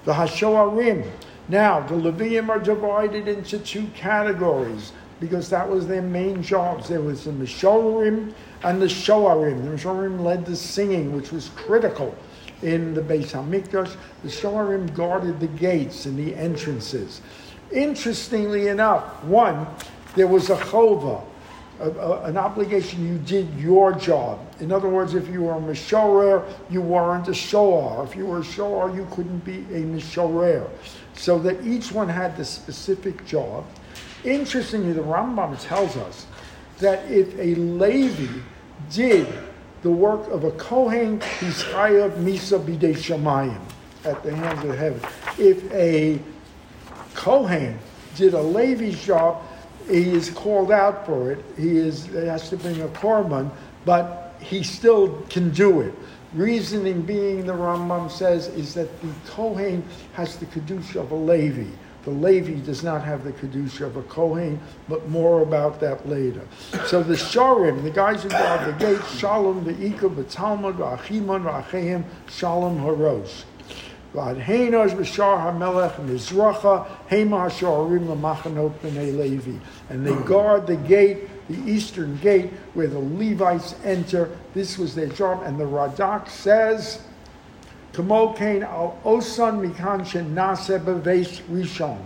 the 0.04 0.12
Hashoarim. 0.12 1.08
Now, 1.48 1.80
the 1.80 1.94
Levium 1.94 2.48
are 2.48 2.60
divided 2.60 3.28
into 3.28 3.58
two 3.58 3.86
categories 3.88 4.92
because 5.18 5.50
that 5.50 5.68
was 5.68 5.86
their 5.86 6.02
main 6.02 6.42
jobs. 6.42 6.88
There 6.88 7.00
was 7.00 7.24
the 7.24 7.32
Mishorim 7.32 8.32
and 8.62 8.80
the 8.80 8.86
Shoarim. 8.86 9.62
The 9.62 9.70
Mishorim 9.70 10.20
led 10.20 10.46
the 10.46 10.56
singing, 10.56 11.14
which 11.14 11.30
was 11.30 11.50
critical 11.56 12.16
in 12.62 12.94
the 12.94 13.02
Beis 13.02 13.32
Hamikdash. 13.32 13.94
The 14.22 14.28
Shoarim 14.28 14.94
guarded 14.94 15.40
the 15.40 15.48
gates 15.48 16.06
and 16.06 16.18
the 16.18 16.34
entrances. 16.34 17.20
Interestingly 17.70 18.68
enough, 18.68 19.22
one, 19.24 19.66
there 20.16 20.26
was 20.26 20.50
a 20.50 20.56
chova, 20.56 21.22
a, 21.80 21.90
a, 21.90 22.22
an 22.24 22.36
obligation, 22.36 23.06
you 23.08 23.18
did 23.18 23.52
your 23.58 23.92
job. 23.92 24.38
In 24.60 24.70
other 24.70 24.88
words, 24.88 25.14
if 25.14 25.28
you 25.28 25.42
were 25.42 25.54
a 25.54 25.60
Mishorer, 25.60 26.44
you 26.68 26.82
weren't 26.82 27.28
a 27.28 27.34
Shoar. 27.34 28.04
If 28.04 28.14
you 28.14 28.26
were 28.26 28.40
a 28.40 28.44
Shoar, 28.44 28.94
you 28.94 29.06
couldn't 29.10 29.44
be 29.44 29.58
a 29.74 29.82
Mishorer. 29.82 30.68
So 31.14 31.38
that 31.40 31.64
each 31.64 31.90
one 31.92 32.08
had 32.08 32.36
the 32.36 32.44
specific 32.44 33.26
job. 33.26 33.64
Interestingly, 34.24 34.92
the 34.92 35.02
Rambam 35.02 35.58
tells 35.66 35.96
us 35.96 36.26
that 36.78 37.10
if 37.10 37.38
a 37.38 37.54
Levi 37.54 38.40
did 38.90 39.26
the 39.82 39.90
work 39.90 40.28
of 40.28 40.44
a 40.44 40.50
Kohen, 40.52 41.20
he's 41.40 41.62
chayav 41.62 42.12
misa 42.22 42.62
bidei 42.62 42.94
shamayim, 42.94 43.60
at 44.04 44.22
the 44.22 44.34
hands 44.34 44.62
of 44.64 44.76
heaven. 44.76 45.00
If 45.38 45.72
a 45.72 46.20
Kohen 47.14 47.78
did 48.16 48.34
a 48.34 48.42
Levi's 48.42 49.02
job, 49.02 49.42
he 49.90 50.10
is 50.10 50.30
called 50.30 50.72
out 50.72 51.04
for 51.04 51.32
it. 51.32 51.44
He 51.56 51.78
is 51.78 52.06
has 52.06 52.48
to 52.50 52.56
bring 52.56 52.80
a 52.80 52.88
korban, 52.88 53.50
but 53.84 54.34
he 54.40 54.62
still 54.62 55.22
can 55.28 55.50
do 55.50 55.80
it. 55.80 55.94
Reasoning 56.32 57.02
being, 57.02 57.44
the 57.44 57.52
Rambam 57.52 58.10
says, 58.10 58.46
is 58.48 58.72
that 58.74 59.00
the 59.02 59.12
Kohen 59.26 59.82
has 60.12 60.36
the 60.36 60.46
kedusha 60.46 60.96
of 60.96 61.10
a 61.10 61.16
Levi. 61.16 61.68
The 62.04 62.10
Levi 62.10 62.64
does 62.64 62.82
not 62.82 63.02
have 63.02 63.24
the 63.24 63.32
kedusha 63.32 63.82
of 63.82 63.96
a 63.96 64.02
Kohen, 64.04 64.60
but 64.88 65.08
more 65.08 65.42
about 65.42 65.80
that 65.80 66.08
later. 66.08 66.46
So 66.86 67.02
the 67.02 67.14
Shorim, 67.14 67.82
the 67.82 67.90
guys 67.90 68.22
who 68.22 68.28
guard 68.30 68.66
the 68.66 68.78
gate, 68.78 69.04
Shalom, 69.16 69.64
the 69.64 69.86
Ika, 69.86 70.08
the 70.08 70.24
Talmud, 70.24 70.76
Achimon, 70.76 71.44
the 71.44 72.32
Shalom 72.32 72.78
Harosh. 72.78 73.44
And 74.12 74.36
they 80.06 80.14
guard 80.24 80.66
the 80.66 80.76
gate, 80.76 81.48
the 81.48 81.70
eastern 81.70 82.16
gate, 82.16 82.50
where 82.74 82.88
the 82.88 82.98
Levites 82.98 83.76
enter. 83.84 84.36
This 84.52 84.78
was 84.78 84.96
their 84.96 85.06
job. 85.06 85.42
And 85.44 85.60
the 85.60 85.64
Radak 85.64 86.28
says, 86.28 87.02
kain 87.92 88.62
mikan 88.62 90.04
rishon. 91.48 91.98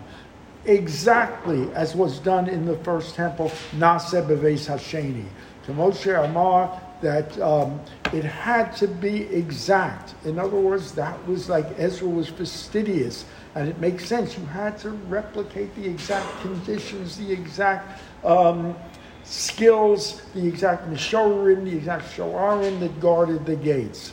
Exactly 0.67 1.71
as 1.73 1.95
was 1.95 2.19
done 2.19 2.49
in 2.49 2.67
the 2.67 2.77
first 2.79 3.15
temple, 3.15 3.51
nase 3.77 4.27
beves 4.27 4.67
hasheni. 4.67 5.27
Kamo 5.67 5.91
Amar, 6.25 6.81
that 7.05 7.39
um, 7.41 7.81
it 8.13 8.25
had 8.25 8.75
to 8.77 8.89
be 8.89 9.23
exact. 9.25 10.15
In 10.25 10.39
other 10.39 10.57
words, 10.57 10.93
that 10.93 11.17
was 11.29 11.49
like 11.49 11.67
Ezra 11.79 12.09
was 12.09 12.29
fastidious, 12.29 13.27
and 13.55 13.69
it 13.69 13.79
makes 13.79 14.07
sense. 14.07 14.39
You 14.39 14.47
had 14.47 14.79
to 14.79 14.91
replicate 14.91 15.75
the 15.77 15.87
exact 15.87 16.41
conditions, 16.41 17.17
the 17.19 17.31
exact 17.31 18.01
um, 18.25 18.75
skills, 19.23 20.23
the 20.35 20.47
exact 20.47 20.89
mishorim, 20.91 21.65
the 21.65 21.77
exact 21.77 22.05
shoarim 22.17 22.81
that 22.81 22.99
guarded 23.01 23.45
the 23.45 23.57
gates. 23.57 24.13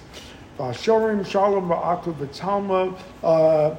Vashorim 0.58 1.26
shalom 1.26 1.70
va'akuv 1.70 2.14
v'talma, 2.16 3.00
uh, 3.24 3.76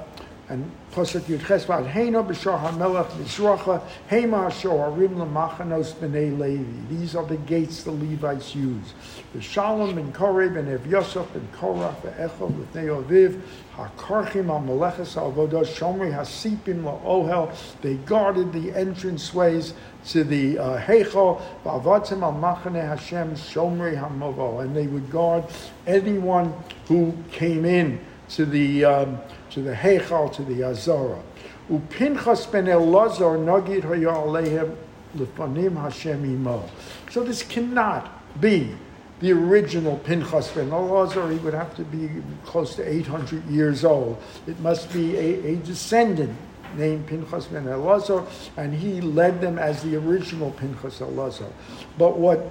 and 0.49 0.71
Pasuk 0.93 1.23
Yud 1.23 1.47
Ches 1.47 1.65
Heina 1.67 2.27
b'shar 2.27 2.61
hamelech 2.61 3.09
mizracha 3.13 3.81
hema 4.11 4.51
shoarim 4.51 5.17
lemachanos 5.17 5.95
b'nei 5.95 6.37
Levi. 6.39 6.95
These 6.95 7.17
are 7.17 7.25
the 7.25 7.37
gates 7.39 7.85
the 7.85 7.93
Levites 7.93 8.55
use. 8.55 8.93
The 9.33 9.41
Shalom 9.41 9.97
and 9.97 10.13
Koreh 10.15 10.59
and 10.59 10.69
Ev 10.69 10.87
Yosef 10.87 11.33
ben 11.33 11.49
Korach 11.57 12.03
ve'echel 12.03 12.53
v'nei 12.53 13.03
Oviv 13.03 13.41
hakarchim 13.77 14.51
al 14.51 14.61
meleches 14.61 15.15
avodah 15.17 15.65
shomri 15.65 16.13
hasipim 16.13 16.83
la'ohel. 16.83 17.55
They 17.81 17.95
guarded 17.95 18.53
the 18.53 18.73
entranceways 18.73 19.73
to 20.09 20.25
the 20.25 20.59
uh, 20.59 20.81
Heichal 20.81 21.41
v'avatzim 21.65 22.23
al 22.23 22.35
machane 22.35 22.87
Hashem 22.87 23.37
shomri 23.37 23.97
hamovo. 23.97 24.61
And 24.61 24.77
they 24.77 24.89
would 24.89 25.11
guard 25.11 25.45
anyone 25.87 26.53
who 26.89 27.15
came 27.31 27.65
in 27.65 28.01
to 28.35 28.47
the 28.47 28.85
um, 28.85 29.19
to 29.51 29.63
the 29.63 29.75
Heichal, 29.75 30.33
to 30.35 30.43
the 30.43 30.65
Azara. 30.65 31.21
Upinchas 31.71 32.51
ben 32.51 32.67
Elazar 32.67 33.39
nagid 33.39 33.83
lefanim 35.17 35.81
Hashem 35.81 36.25
imo. 36.25 36.69
So 37.11 37.23
this 37.23 37.43
cannot 37.43 38.41
be 38.41 38.75
the 39.21 39.33
original 39.33 39.99
Pinchas 39.99 40.51
ben 40.51 40.71
Elazar. 40.71 41.31
He 41.31 41.39
would 41.39 41.55
have 41.55 41.77
to 41.77 41.85
be 41.85 42.11
close 42.45 42.75
to 42.77 42.89
800 42.89 43.47
years 43.49 43.85
old. 43.85 44.21
It 44.47 44.59
must 44.61 44.93
be 44.93 45.17
a, 45.17 45.53
a 45.53 45.57
descendant 45.57 46.37
named 46.77 47.07
Pinchas 47.07 47.47
ben 47.47 47.65
Elazar, 47.65 48.27
and 48.57 48.75
he 48.75 49.01
led 49.03 49.41
them 49.43 49.59
as 49.59 49.83
the 49.83 49.97
original 49.97 50.51
Pinchas 50.53 51.01
Elazar. 51.01 51.53
But 51.99 52.19
what 52.19 52.51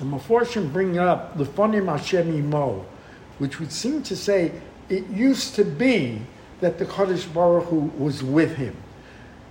the 0.00 0.04
Meforshim 0.04 0.72
bring 0.72 0.98
up, 0.98 1.38
the 1.38 1.44
Fanim 1.44 1.86
Hashem 1.86 2.36
imo, 2.36 2.84
which 3.38 3.60
would 3.60 3.72
seem 3.72 4.02
to 4.04 4.16
say 4.16 4.52
it 4.88 5.06
used 5.08 5.54
to 5.56 5.64
be 5.64 6.20
that 6.60 6.78
the 6.78 6.86
Kaddish 6.86 7.26
Baruch 7.26 7.64
Hu 7.64 7.90
was 7.98 8.22
with 8.22 8.56
him. 8.56 8.76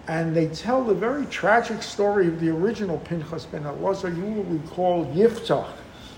And 0.08 0.36
they 0.36 0.48
tell 0.48 0.84
the 0.84 0.94
very 0.94 1.26
tragic 1.28 1.82
story 1.82 2.28
of 2.28 2.40
the 2.40 2.50
original 2.50 3.00
Pinchas 3.00 3.46
ben 3.46 3.64
Elazar. 3.64 4.16
You 4.16 4.24
will 4.24 4.44
recall 4.44 5.06
Yiftach, 5.08 5.68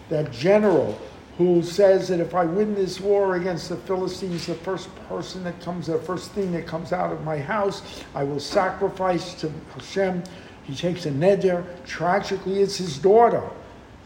that 0.09 0.31
general 0.31 0.99
who 1.37 1.61
says 1.61 2.07
that 2.07 2.19
if 2.19 2.33
I 2.33 2.45
win 2.45 2.73
this 2.73 2.99
war 2.99 3.35
against 3.35 3.69
the 3.69 3.77
Philistines, 3.77 4.47
the 4.47 4.55
first 4.55 4.93
person 5.07 5.43
that 5.43 5.61
comes, 5.61 5.87
the 5.87 5.99
first 5.99 6.31
thing 6.31 6.51
that 6.53 6.65
comes 6.65 6.91
out 6.91 7.13
of 7.13 7.23
my 7.23 7.37
house, 7.37 8.03
I 8.15 8.23
will 8.23 8.39
sacrifice 8.39 9.35
to 9.35 9.51
Hashem. 9.75 10.23
He 10.63 10.75
takes 10.75 11.05
a 11.05 11.11
neder. 11.11 11.63
Tragically, 11.85 12.61
it's 12.61 12.77
his 12.77 12.97
daughter 12.97 13.43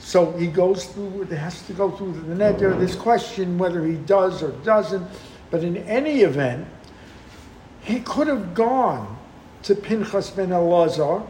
so 0.01 0.31
he 0.31 0.47
goes 0.47 0.85
through, 0.85 1.21
it 1.21 1.29
has 1.29 1.61
to 1.67 1.73
go 1.73 1.91
through 1.91 2.13
the 2.13 2.35
net. 2.35 2.57
There, 2.57 2.73
this 2.73 2.95
question 2.95 3.57
whether 3.57 3.85
he 3.85 3.95
does 3.95 4.41
or 4.41 4.51
doesn't. 4.63 5.07
But 5.51 5.63
in 5.63 5.77
any 5.77 6.21
event, 6.21 6.67
he 7.81 7.99
could 7.99 8.27
have 8.27 8.53
gone 8.53 9.17
to 9.63 9.75
Pinchas 9.75 10.31
ben 10.31 10.49
Elazar 10.49 11.25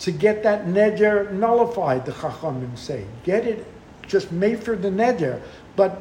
to 0.00 0.10
get 0.10 0.42
that 0.42 0.66
neder 0.66 1.30
nullified, 1.32 2.06
the 2.06 2.12
Chachamim 2.12 2.76
say. 2.78 3.04
Get 3.24 3.46
it, 3.46 3.66
just 4.06 4.32
made 4.32 4.62
for 4.62 4.74
the 4.74 4.88
neder. 4.88 5.40
But 5.76 6.00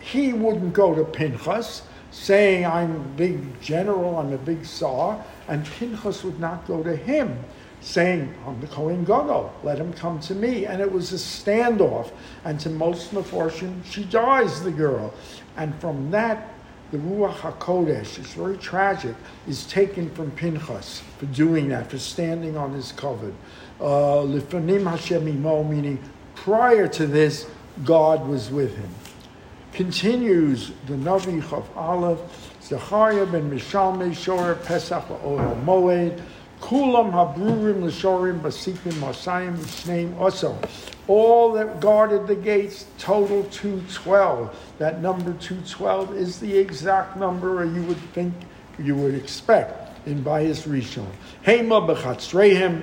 he 0.00 0.32
wouldn't 0.32 0.74
go 0.74 0.94
to 0.94 1.04
Pinchas 1.04 1.82
saying, 2.12 2.64
I'm 2.64 2.94
a 2.94 3.00
big 3.16 3.60
general, 3.60 4.18
I'm 4.18 4.32
a 4.32 4.38
big 4.38 4.64
Tsar, 4.64 5.22
and 5.48 5.66
Pinchas 5.66 6.22
would 6.22 6.38
not 6.38 6.66
go 6.68 6.84
to 6.84 6.94
him. 6.94 7.36
Saying, 7.84 8.34
I'm 8.46 8.58
the 8.62 8.66
Kohen 8.66 9.04
Gadol, 9.04 9.52
let 9.62 9.78
him 9.78 9.92
come 9.92 10.18
to 10.20 10.34
me. 10.34 10.64
And 10.64 10.80
it 10.80 10.90
was 10.90 11.12
a 11.12 11.16
standoff. 11.16 12.10
And 12.44 12.58
to 12.60 12.70
most 12.70 13.12
Meforshim, 13.12 13.84
she 13.84 14.04
dies, 14.04 14.62
the 14.62 14.70
girl. 14.70 15.12
And 15.58 15.74
from 15.80 16.10
that, 16.10 16.54
the 16.92 16.98
Ruach 16.98 17.34
HaKodesh, 17.34 18.18
it's 18.18 18.34
very 18.34 18.56
tragic, 18.56 19.14
is 19.46 19.66
taken 19.66 20.08
from 20.10 20.30
Pinchas 20.30 21.02
for 21.18 21.26
doing 21.26 21.68
that, 21.68 21.90
for 21.90 21.98
standing 21.98 22.56
on 22.56 22.72
his 22.72 22.92
kavod. 22.92 23.34
Uh, 23.80 24.22
Lifanim 24.22 24.88
Hashem 24.88 25.28
imo, 25.28 25.64
meaning 25.64 25.98
prior 26.34 26.88
to 26.88 27.06
this, 27.06 27.46
God 27.84 28.26
was 28.26 28.50
with 28.50 28.76
him. 28.76 28.88
Continues 29.72 30.70
the 30.86 30.94
Navi 30.94 31.42
of 31.52 31.68
Aleph, 31.76 32.20
Zechariah 32.62 33.26
ben 33.26 33.50
Mishalme, 33.50 34.14
Shor 34.16 34.54
Pesach 34.54 35.04
Ohel 35.24 35.64
Moed, 35.64 36.22
Kulam 36.64 37.12
Habrurim 37.12 37.82
Lishorim 37.82 38.40
Basikim 38.40 38.94
Masayim 38.94 39.54
Shneim 39.58 40.18
also. 40.18 40.58
All 41.08 41.52
that 41.52 41.78
guarded 41.78 42.26
the 42.26 42.34
gates, 42.34 42.86
total 42.96 43.44
212. 43.50 44.74
That 44.78 45.02
number 45.02 45.34
212 45.34 46.16
is 46.16 46.40
the 46.40 46.56
exact 46.56 47.18
number 47.18 47.62
you 47.66 47.82
would 47.82 47.98
think, 48.14 48.32
you 48.78 48.96
would 48.96 49.14
expect 49.14 50.06
in 50.08 50.24
Bayis 50.24 50.66
Rishon. 50.66 51.06
Hema 51.44 51.86
Bechatzrehem, 51.86 52.82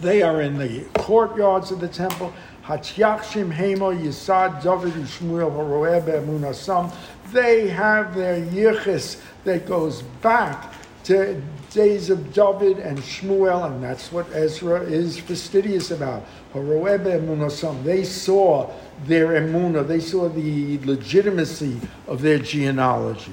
they 0.00 0.20
are 0.20 0.42
in 0.42 0.58
the 0.58 0.84
courtyards 0.98 1.70
of 1.70 1.80
the 1.80 1.88
temple. 1.88 2.34
Hatyachshim 2.66 3.50
Hema 3.50 3.98
Yisad 3.98 4.62
David 4.62 4.92
Shmuel 5.04 5.50
Horoebe 5.50 6.22
Munasam. 6.26 6.94
They 7.32 7.66
have 7.68 8.14
their 8.14 8.42
yichis 8.42 9.22
that 9.44 9.66
goes 9.66 10.02
back 10.20 10.74
to 11.04 11.42
days 11.74 12.08
of 12.08 12.32
David 12.32 12.78
and 12.78 12.96
Shmuel, 12.98 13.66
and 13.66 13.82
that's 13.82 14.12
what 14.12 14.32
Ezra 14.32 14.82
is 14.82 15.18
fastidious 15.18 15.90
about. 15.90 16.24
They 16.54 18.04
saw 18.04 18.70
their 19.06 19.28
emuna, 19.28 19.86
they 19.86 20.00
saw 20.00 20.28
the 20.28 20.78
legitimacy 20.78 21.80
of 22.06 22.22
their 22.22 22.38
genealogy. 22.38 23.32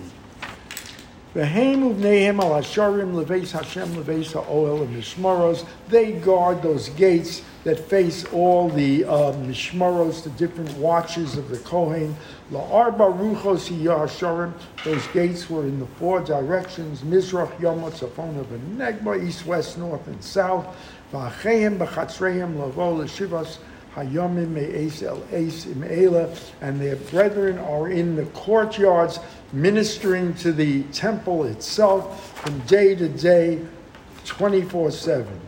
They 1.34 2.26
guard 6.24 6.62
those 6.62 6.90
gates 6.90 7.42
that 7.64 7.80
face 7.80 8.26
all 8.34 8.70
the 8.70 9.06
um, 9.06 9.48
mishmaros, 9.48 10.24
the 10.24 10.30
different 10.32 10.76
watches 10.78 11.38
of 11.38 11.50
the 11.50 11.58
Kohen. 11.60 12.16
La'arba 12.52 13.16
ruchos 13.16 13.70
yasharim. 13.70 14.54
Those 14.84 15.06
gates 15.08 15.50
were 15.50 15.64
in 15.64 15.80
the 15.80 15.86
four 15.86 16.22
directions: 16.22 17.02
Mizrach, 17.02 17.52
Yomot, 17.58 17.92
Tzafona, 17.92 18.44
Negba, 18.76 19.24
east, 19.24 19.46
west, 19.46 19.78
north, 19.78 20.08
and 20.08 20.24
south. 20.24 20.66
V'acheim 21.14 21.78
b'chatzreim 21.78 22.58
lavo 22.58 22.96
l'shivas 22.96 23.60
hayomim 23.96 24.50
me'es 24.50 25.04
el 25.04 25.22
es 25.32 25.66
im'ela. 25.66 26.36
And 26.62 26.82
their 26.82 26.96
brethren 26.96 27.60
are 27.60 27.90
in 27.90 28.16
the 28.16 28.26
courtyards 28.26 29.20
ministering 29.54 30.34
to 30.36 30.52
the 30.52 30.84
temple 30.86 31.44
itself 31.44 32.40
from 32.40 32.60
day 32.62 32.96
to 32.96 33.08
day, 33.08 33.64
24 34.26 34.92
7 34.92 35.42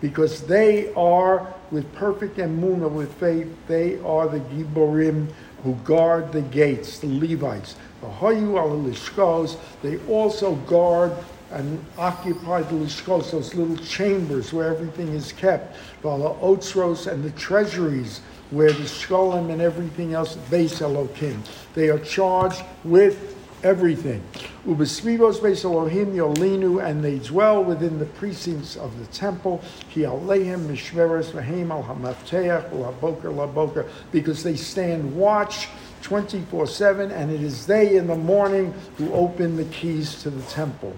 because 0.00 0.42
they 0.42 0.92
are 0.94 1.54
with 1.70 1.92
perfect 1.94 2.36
emuna, 2.36 2.90
with 2.90 3.12
faith, 3.14 3.48
they 3.66 3.98
are 4.00 4.28
the 4.28 4.40
giborim 4.40 5.26
who 5.62 5.74
guard 5.76 6.30
the 6.30 6.42
gates, 6.42 6.98
the 6.98 7.06
Levites. 7.06 7.74
The 8.00 8.08
hayu 8.08 8.58
al 8.58 8.78
lishkos, 8.78 9.56
they 9.82 9.98
also 10.06 10.56
guard 10.56 11.12
and 11.50 11.82
occupy 11.96 12.62
the 12.62 12.74
lishkos, 12.74 13.30
those 13.30 13.54
little 13.54 13.78
chambers 13.78 14.52
where 14.52 14.68
everything 14.68 15.08
is 15.08 15.32
kept. 15.32 15.76
The 16.02 16.08
otsros 16.08 17.10
and 17.10 17.24
the 17.24 17.30
treasuries 17.30 18.20
where 18.50 18.72
the 18.72 18.84
shkolim 18.84 19.50
and 19.50 19.62
everything 19.62 20.12
else, 20.12 20.36
base 20.36 20.80
elokim. 20.80 21.40
They 21.74 21.88
are 21.88 21.98
charged 21.98 22.62
with 22.84 23.33
everything. 23.64 24.22
Ubesvivos 24.66 25.40
beis 25.40 25.64
Elohim 25.64 26.14
yolinu, 26.14 26.84
and 26.84 27.02
they 27.02 27.18
dwell 27.18 27.64
within 27.64 27.98
the 27.98 28.06
precincts 28.06 28.76
of 28.76 28.98
the 28.98 29.06
temple. 29.06 29.62
Ki 29.90 30.02
alehem 30.02 30.66
mishmeres 30.66 31.32
v'heim 31.32 31.70
al 31.70 31.82
hamafteach 31.82 32.70
laboker 32.70 33.32
laboker, 33.34 33.88
because 34.12 34.42
they 34.42 34.54
stand 34.54 35.16
watch 35.16 35.68
24-7, 36.02 37.10
and 37.10 37.30
it 37.30 37.42
is 37.42 37.66
they 37.66 37.96
in 37.96 38.06
the 38.06 38.14
morning 38.14 38.72
who 38.98 39.12
open 39.12 39.56
the 39.56 39.64
keys 39.64 40.22
to 40.22 40.30
the 40.30 40.42
temple. 40.42 40.94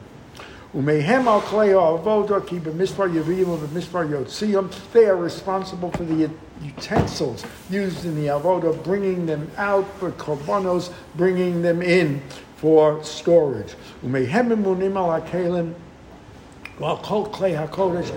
Umehem 0.77 1.27
al 1.27 1.41
avoda 1.41 2.47
ki 2.47 2.61
b'mispar 2.61 3.09
yavim 3.09 3.57
b'mispar 3.57 4.07
yotziim. 4.11 4.71
They 4.93 5.07
are 5.07 5.17
responsible 5.17 5.91
for 5.93 6.05
the 6.05 6.31
utensils 6.62 7.47
used 7.71 8.05
in 8.05 8.15
the 8.15 8.27
avoda, 8.27 8.85
bringing 8.85 9.25
them 9.25 9.51
out 9.57 9.87
for 9.99 10.11
korbanos, 10.12 10.93
bringing 11.15 11.62
them 11.62 11.81
in 11.81 12.21
for 12.57 13.03
storage. 13.03 13.75
Umehem 14.05 14.53
imunim 14.53 14.97
al 14.97 15.19
akelim. 15.19 15.75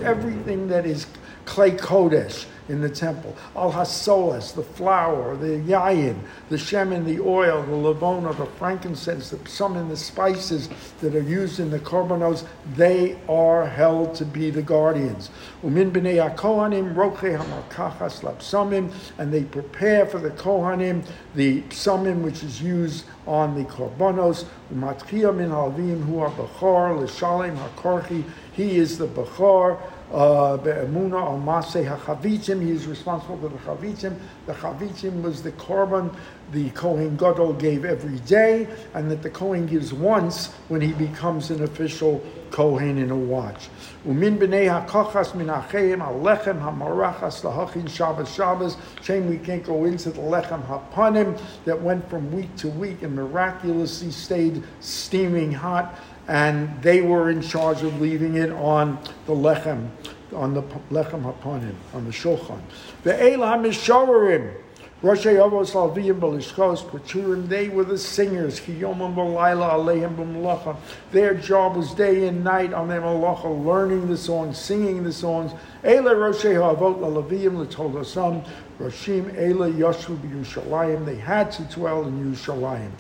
Everything 0.04 0.68
that 0.68 0.86
is 0.86 1.08
clay 1.46 1.72
kodesh 1.72 2.46
in 2.70 2.82
the 2.82 2.90
temple. 2.90 3.36
Al 3.56 3.74
hasolas, 3.74 4.54
the 4.54 4.64
flour, 4.64 5.36
the 5.36 5.60
yayin, 5.68 6.20
the 6.50 6.56
shemen, 6.56 7.04
the 7.04 7.20
oil, 7.20 7.64
the 7.64 7.72
lavona, 7.72 8.36
the 8.38 8.46
frankincense, 8.46 9.32
the, 9.32 9.50
some 9.50 9.76
in 9.76 9.90
the 9.90 9.98
spices 9.98 10.70
that 11.02 11.16
are 11.16 11.22
used 11.22 11.60
in 11.60 11.72
the 11.72 11.80
korbanos, 11.80 12.46
they 12.76 13.18
are 13.28 13.66
held 13.66 14.14
to 14.16 14.24
be 14.24 14.50
the 14.52 14.62
guardians. 14.62 15.32
Umin 15.64 15.92
b'nei 15.92 16.36
kohanim 16.36 16.96
roche 16.96 17.36
hamakachas 17.36 18.22
lapsamim, 18.22 18.94
and 19.18 19.34
they 19.34 19.44
prepare 19.44 20.06
for 20.06 20.20
the 20.20 20.30
kohanim 20.32 21.04
the 21.36 21.62
psamim 21.64 22.22
which 22.22 22.44
is 22.44 22.62
used 22.62 23.06
on 23.26 23.56
the 23.56 23.64
korbanos. 23.66 24.46
Umatchia 24.74 25.36
min 25.36 25.50
halvim 25.50 26.06
hu 26.06 26.20
ha-bachar 26.20 27.00
l'shalem 27.02 27.56
ha 27.56 28.24
He 28.54 28.78
is 28.78 28.98
the 29.00 29.08
bachar 29.08 29.80
Uh, 30.12 30.58
Be'emuna 30.58 31.22
al 31.22 31.40
Maseh 31.40 31.86
HaChavitzim. 31.88 32.64
He 32.64 32.72
is 32.72 32.88
responsible 32.88 33.38
for 33.38 33.50
the 33.50 33.58
Chavitzim. 33.58 34.18
The 34.48 34.54
Chavitzim 34.54 35.22
was 35.22 35.44
the 35.44 35.52
korban 35.52 36.16
the 36.52 36.72
Kohen 36.72 37.16
Gadol 37.16 37.54
gave 37.54 37.86
every 37.86 38.18
day, 38.20 38.68
and 38.96 39.12
that 39.12 39.22
the 39.22 39.30
Kohen 39.30 39.68
gives 39.68 39.94
once 39.94 40.48
when 40.68 40.82
he 40.82 40.94
becomes 40.94 41.52
an 41.52 41.64
official 41.64 42.24
Kohen 42.50 42.98
in 42.98 43.12
a 43.12 43.16
watch. 43.16 43.70
Umin 44.08 44.40
b'nei 44.40 44.68
ha'kochas 44.68 45.36
min 45.36 45.48
ha'cheim 45.48 46.00
ha'lechem 46.00 46.60
ha'marachas 46.60 47.42
lahachin 47.44 47.88
Shabbos 47.88 48.34
Shabbos. 48.34 48.78
Shame 49.04 49.30
we 49.30 49.38
can't 49.38 49.64
go 49.64 49.86
into 49.86 50.10
the 50.10 50.22
lechem 50.22 50.66
ha'panim 50.66 51.40
that 51.66 51.80
went 51.80 52.10
from 52.10 52.32
week 52.32 52.56
to 52.56 52.68
week 52.70 53.04
and 53.04 53.16
miraculously 53.16 54.10
stayed 54.10 54.64
steaming 54.80 55.52
hot 55.52 56.00
and 56.30 56.82
they 56.84 57.02
were 57.02 57.32
in 57.32 57.42
charge 57.42 57.82
of 57.82 58.00
leaving 58.00 58.36
it 58.36 58.52
on 58.52 59.00
the 59.26 59.34
lechem, 59.34 59.90
on 60.32 60.54
the 60.54 60.62
lechem 60.92 61.24
hapanim, 61.24 61.74
on 61.92 62.06
the 62.06 62.12
shulchan. 62.12 62.62
The 63.04 63.32
elam 63.32 63.64
misharim. 63.64 64.54
Roshei 65.02 65.38
Avos 65.38 65.72
Alviyim 65.72 66.20
Balishkos 66.20 66.84
Paturim, 66.84 67.48
they 67.48 67.70
were 67.70 67.86
the 67.86 67.98
singers. 67.98 68.60
Kiyomim 68.60 69.16
Balayla 69.16 69.72
Aleim 69.72 70.16
B'malacha. 70.16 70.76
Their 71.12 71.34
job 71.34 71.78
was 71.78 71.94
day 71.94 72.28
and 72.28 72.44
night 72.44 72.74
on 72.74 72.90
their 72.90 73.02
malacha, 73.02 73.66
learning 73.66 74.10
the 74.10 74.18
songs, 74.18 74.58
singing 74.58 75.04
the 75.06 75.14
songs. 75.14 75.54
Eila 75.84 76.14
Roshei 76.14 76.56
Havot 76.56 77.00
Lalaviyim 77.00 77.66
Latolosam. 77.66 78.46
Roshim 78.78 79.34
Eila 79.36 79.74
Yoshu 79.74 80.18
B'Yushalayim. 80.18 81.06
They 81.06 81.16
had 81.16 81.50
to 81.54 81.64
dwell 81.64 82.06
in 82.06 82.34
Yushalayim. 82.34 82.92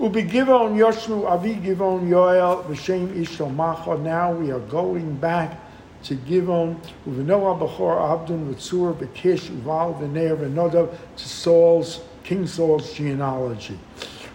Ubigivon 0.00 0.78
Yoshua 0.78 1.32
Avi 1.32 1.56
Givon 1.56 2.08
Yoel 2.08 2.64
V'Shem 2.64 3.08
Ishtomacha. 3.08 4.00
Now 4.00 4.32
we 4.32 4.50
are 4.50 4.60
going 4.60 5.14
back 5.16 5.60
to 6.04 6.16
Givon 6.16 6.80
Uvenoah 7.06 7.58
Bechor 7.60 8.00
Abdun 8.00 8.50
V'Tzur 8.50 8.94
V'Kish 8.94 9.50
Uval 9.50 10.00
V'Ner 10.00 10.38
V'Nodav 10.38 10.96
to 11.16 11.28
Saul's 11.28 12.00
King 12.24 12.46
Saul's 12.46 12.94
genealogy. 12.94 13.78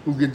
Holy 0.06 0.26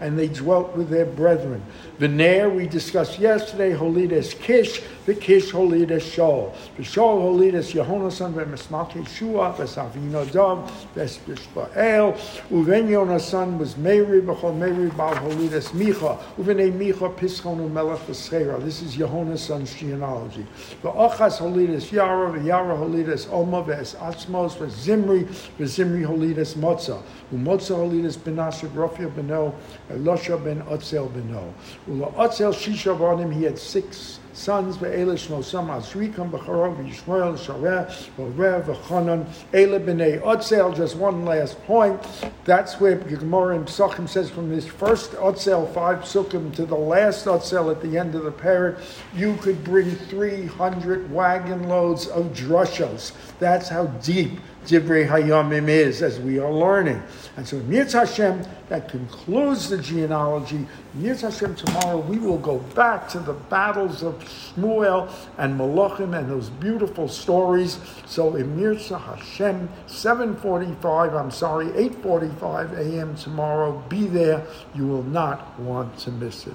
and 0.00 0.18
they 0.18 0.28
dwelt 0.28 0.74
with 0.74 0.88
their 0.88 1.04
brethren. 1.04 1.62
V'Ner 2.00 2.54
we 2.56 2.66
discussed 2.66 3.18
yesterday 3.18 3.72
Holides 3.72 4.38
Kish 4.40 4.80
the 5.04 5.14
Kish 5.14 5.52
Holides 5.52 6.00
Shaul. 6.00 6.54
The 6.78 6.82
Shaul 6.82 7.20
Holides 7.20 7.74
Yehonasan 7.74 8.32
V'Mismalke 8.32 9.06
Shua 9.06 9.52
V'Savino 9.52 10.30
Dov 10.32 10.88
V'Espishbael 10.96 12.16
Uven 12.50 12.88
Yonasan 12.88 13.58
was 13.58 13.76
Mary 13.76 14.22
B'Chol 14.22 14.56
Mary 14.56 14.88
Baal 14.90 15.14
Holides 15.16 15.68
Micha. 15.72 16.18
Uven 16.38 16.72
Micha 16.78 17.14
Pischon 17.14 17.58
Umelech 17.58 17.98
V'Schera 18.06 18.64
this 18.64 18.80
is 18.80 18.96
Yehonason's 18.96 19.74
genealogy. 19.74 20.46
The 20.80 20.90
Ochas 20.90 21.38
Holides 21.38 21.73
holidas 21.74 21.92
Yara, 21.92 22.42
Yara 22.42 22.76
holidas 22.76 23.30
Oma, 23.32 23.62
Ves 23.62 23.94
Atzmos, 23.94 24.58
Ves 24.58 24.72
Zimri, 24.72 25.26
Zimri 25.66 26.04
holidas 26.04 26.54
Motza. 26.54 27.02
Umotza 27.32 27.74
holidas 27.74 28.16
Ben 28.22 28.36
Rafia 28.36 29.08
Beno, 29.08 29.54
Elosha 29.90 30.42
ben 30.42 30.62
Otzel 30.62 31.08
Beno. 31.10 31.52
Ula 31.88 32.06
Otzel 32.12 32.52
Shisha 32.52 32.96
Vanim, 32.96 33.32
he 33.32 33.44
had 33.44 33.58
six 33.58 34.20
sons 34.34 34.76
ve'ele 34.76 35.14
shmosam 35.14 35.68
azrikam 35.68 36.30
b'charov 36.30 36.76
v'yishmael 36.76 37.38
shareh 37.38 37.86
v'rev 38.18 38.64
v'chanan 38.64 39.26
ele 39.52 39.80
b'nei 39.80 40.20
otzel. 40.20 40.74
Just 40.76 40.96
one 40.96 41.24
last 41.24 41.62
point. 41.64 42.00
That's 42.44 42.80
where 42.80 42.96
Gemara 42.96 43.56
in 43.56 43.64
Psachim 43.64 44.08
says 44.08 44.28
from 44.28 44.50
this 44.50 44.66
first 44.66 45.12
otzel 45.12 45.72
five 45.72 46.00
sukkim 46.00 46.54
to 46.56 46.66
the 46.66 46.74
last 46.74 47.26
otzel 47.26 47.70
at 47.70 47.80
the 47.80 47.96
end 47.96 48.14
of 48.14 48.24
the 48.24 48.32
parak, 48.32 48.78
you 49.14 49.36
could 49.36 49.62
bring 49.64 49.90
three 49.90 50.46
hundred 50.46 51.10
wagon 51.12 51.68
loads 51.68 52.08
of 52.08 52.26
drushos. 52.32 53.12
That's 53.38 53.68
how 53.68 53.86
deep 53.86 54.40
Divrei 54.64 55.08
Hayamim 55.08 55.68
is, 55.68 56.02
as 56.02 56.18
we 56.18 56.38
are 56.38 56.52
learning. 56.52 57.02
And 57.36 57.46
so, 57.46 57.58
Mirz 57.60 57.92
Hashem, 57.92 58.44
that 58.68 58.88
concludes 58.88 59.68
the 59.68 59.78
genealogy. 59.78 60.66
Mirz 60.96 61.20
Hashem, 61.20 61.54
tomorrow 61.56 61.98
we 61.98 62.18
will 62.18 62.38
go 62.38 62.58
back 62.74 63.08
to 63.10 63.18
the 63.18 63.32
battles 63.32 64.02
of 64.02 64.18
Shmuel 64.24 65.10
and 65.38 65.58
Malachim 65.58 66.18
and 66.18 66.30
those 66.30 66.48
beautiful 66.50 67.08
stories. 67.08 67.78
So, 68.06 68.36
in 68.36 68.56
Mirz 68.56 68.88
Hashem, 68.88 69.68
7.45, 69.86 71.20
I'm 71.20 71.30
sorry, 71.30 71.66
8.45 71.66 72.78
a.m. 72.78 73.16
tomorrow, 73.16 73.82
be 73.88 74.06
there. 74.06 74.46
You 74.74 74.86
will 74.86 75.04
not 75.04 75.58
want 75.60 75.98
to 75.98 76.10
miss 76.10 76.46
it. 76.46 76.54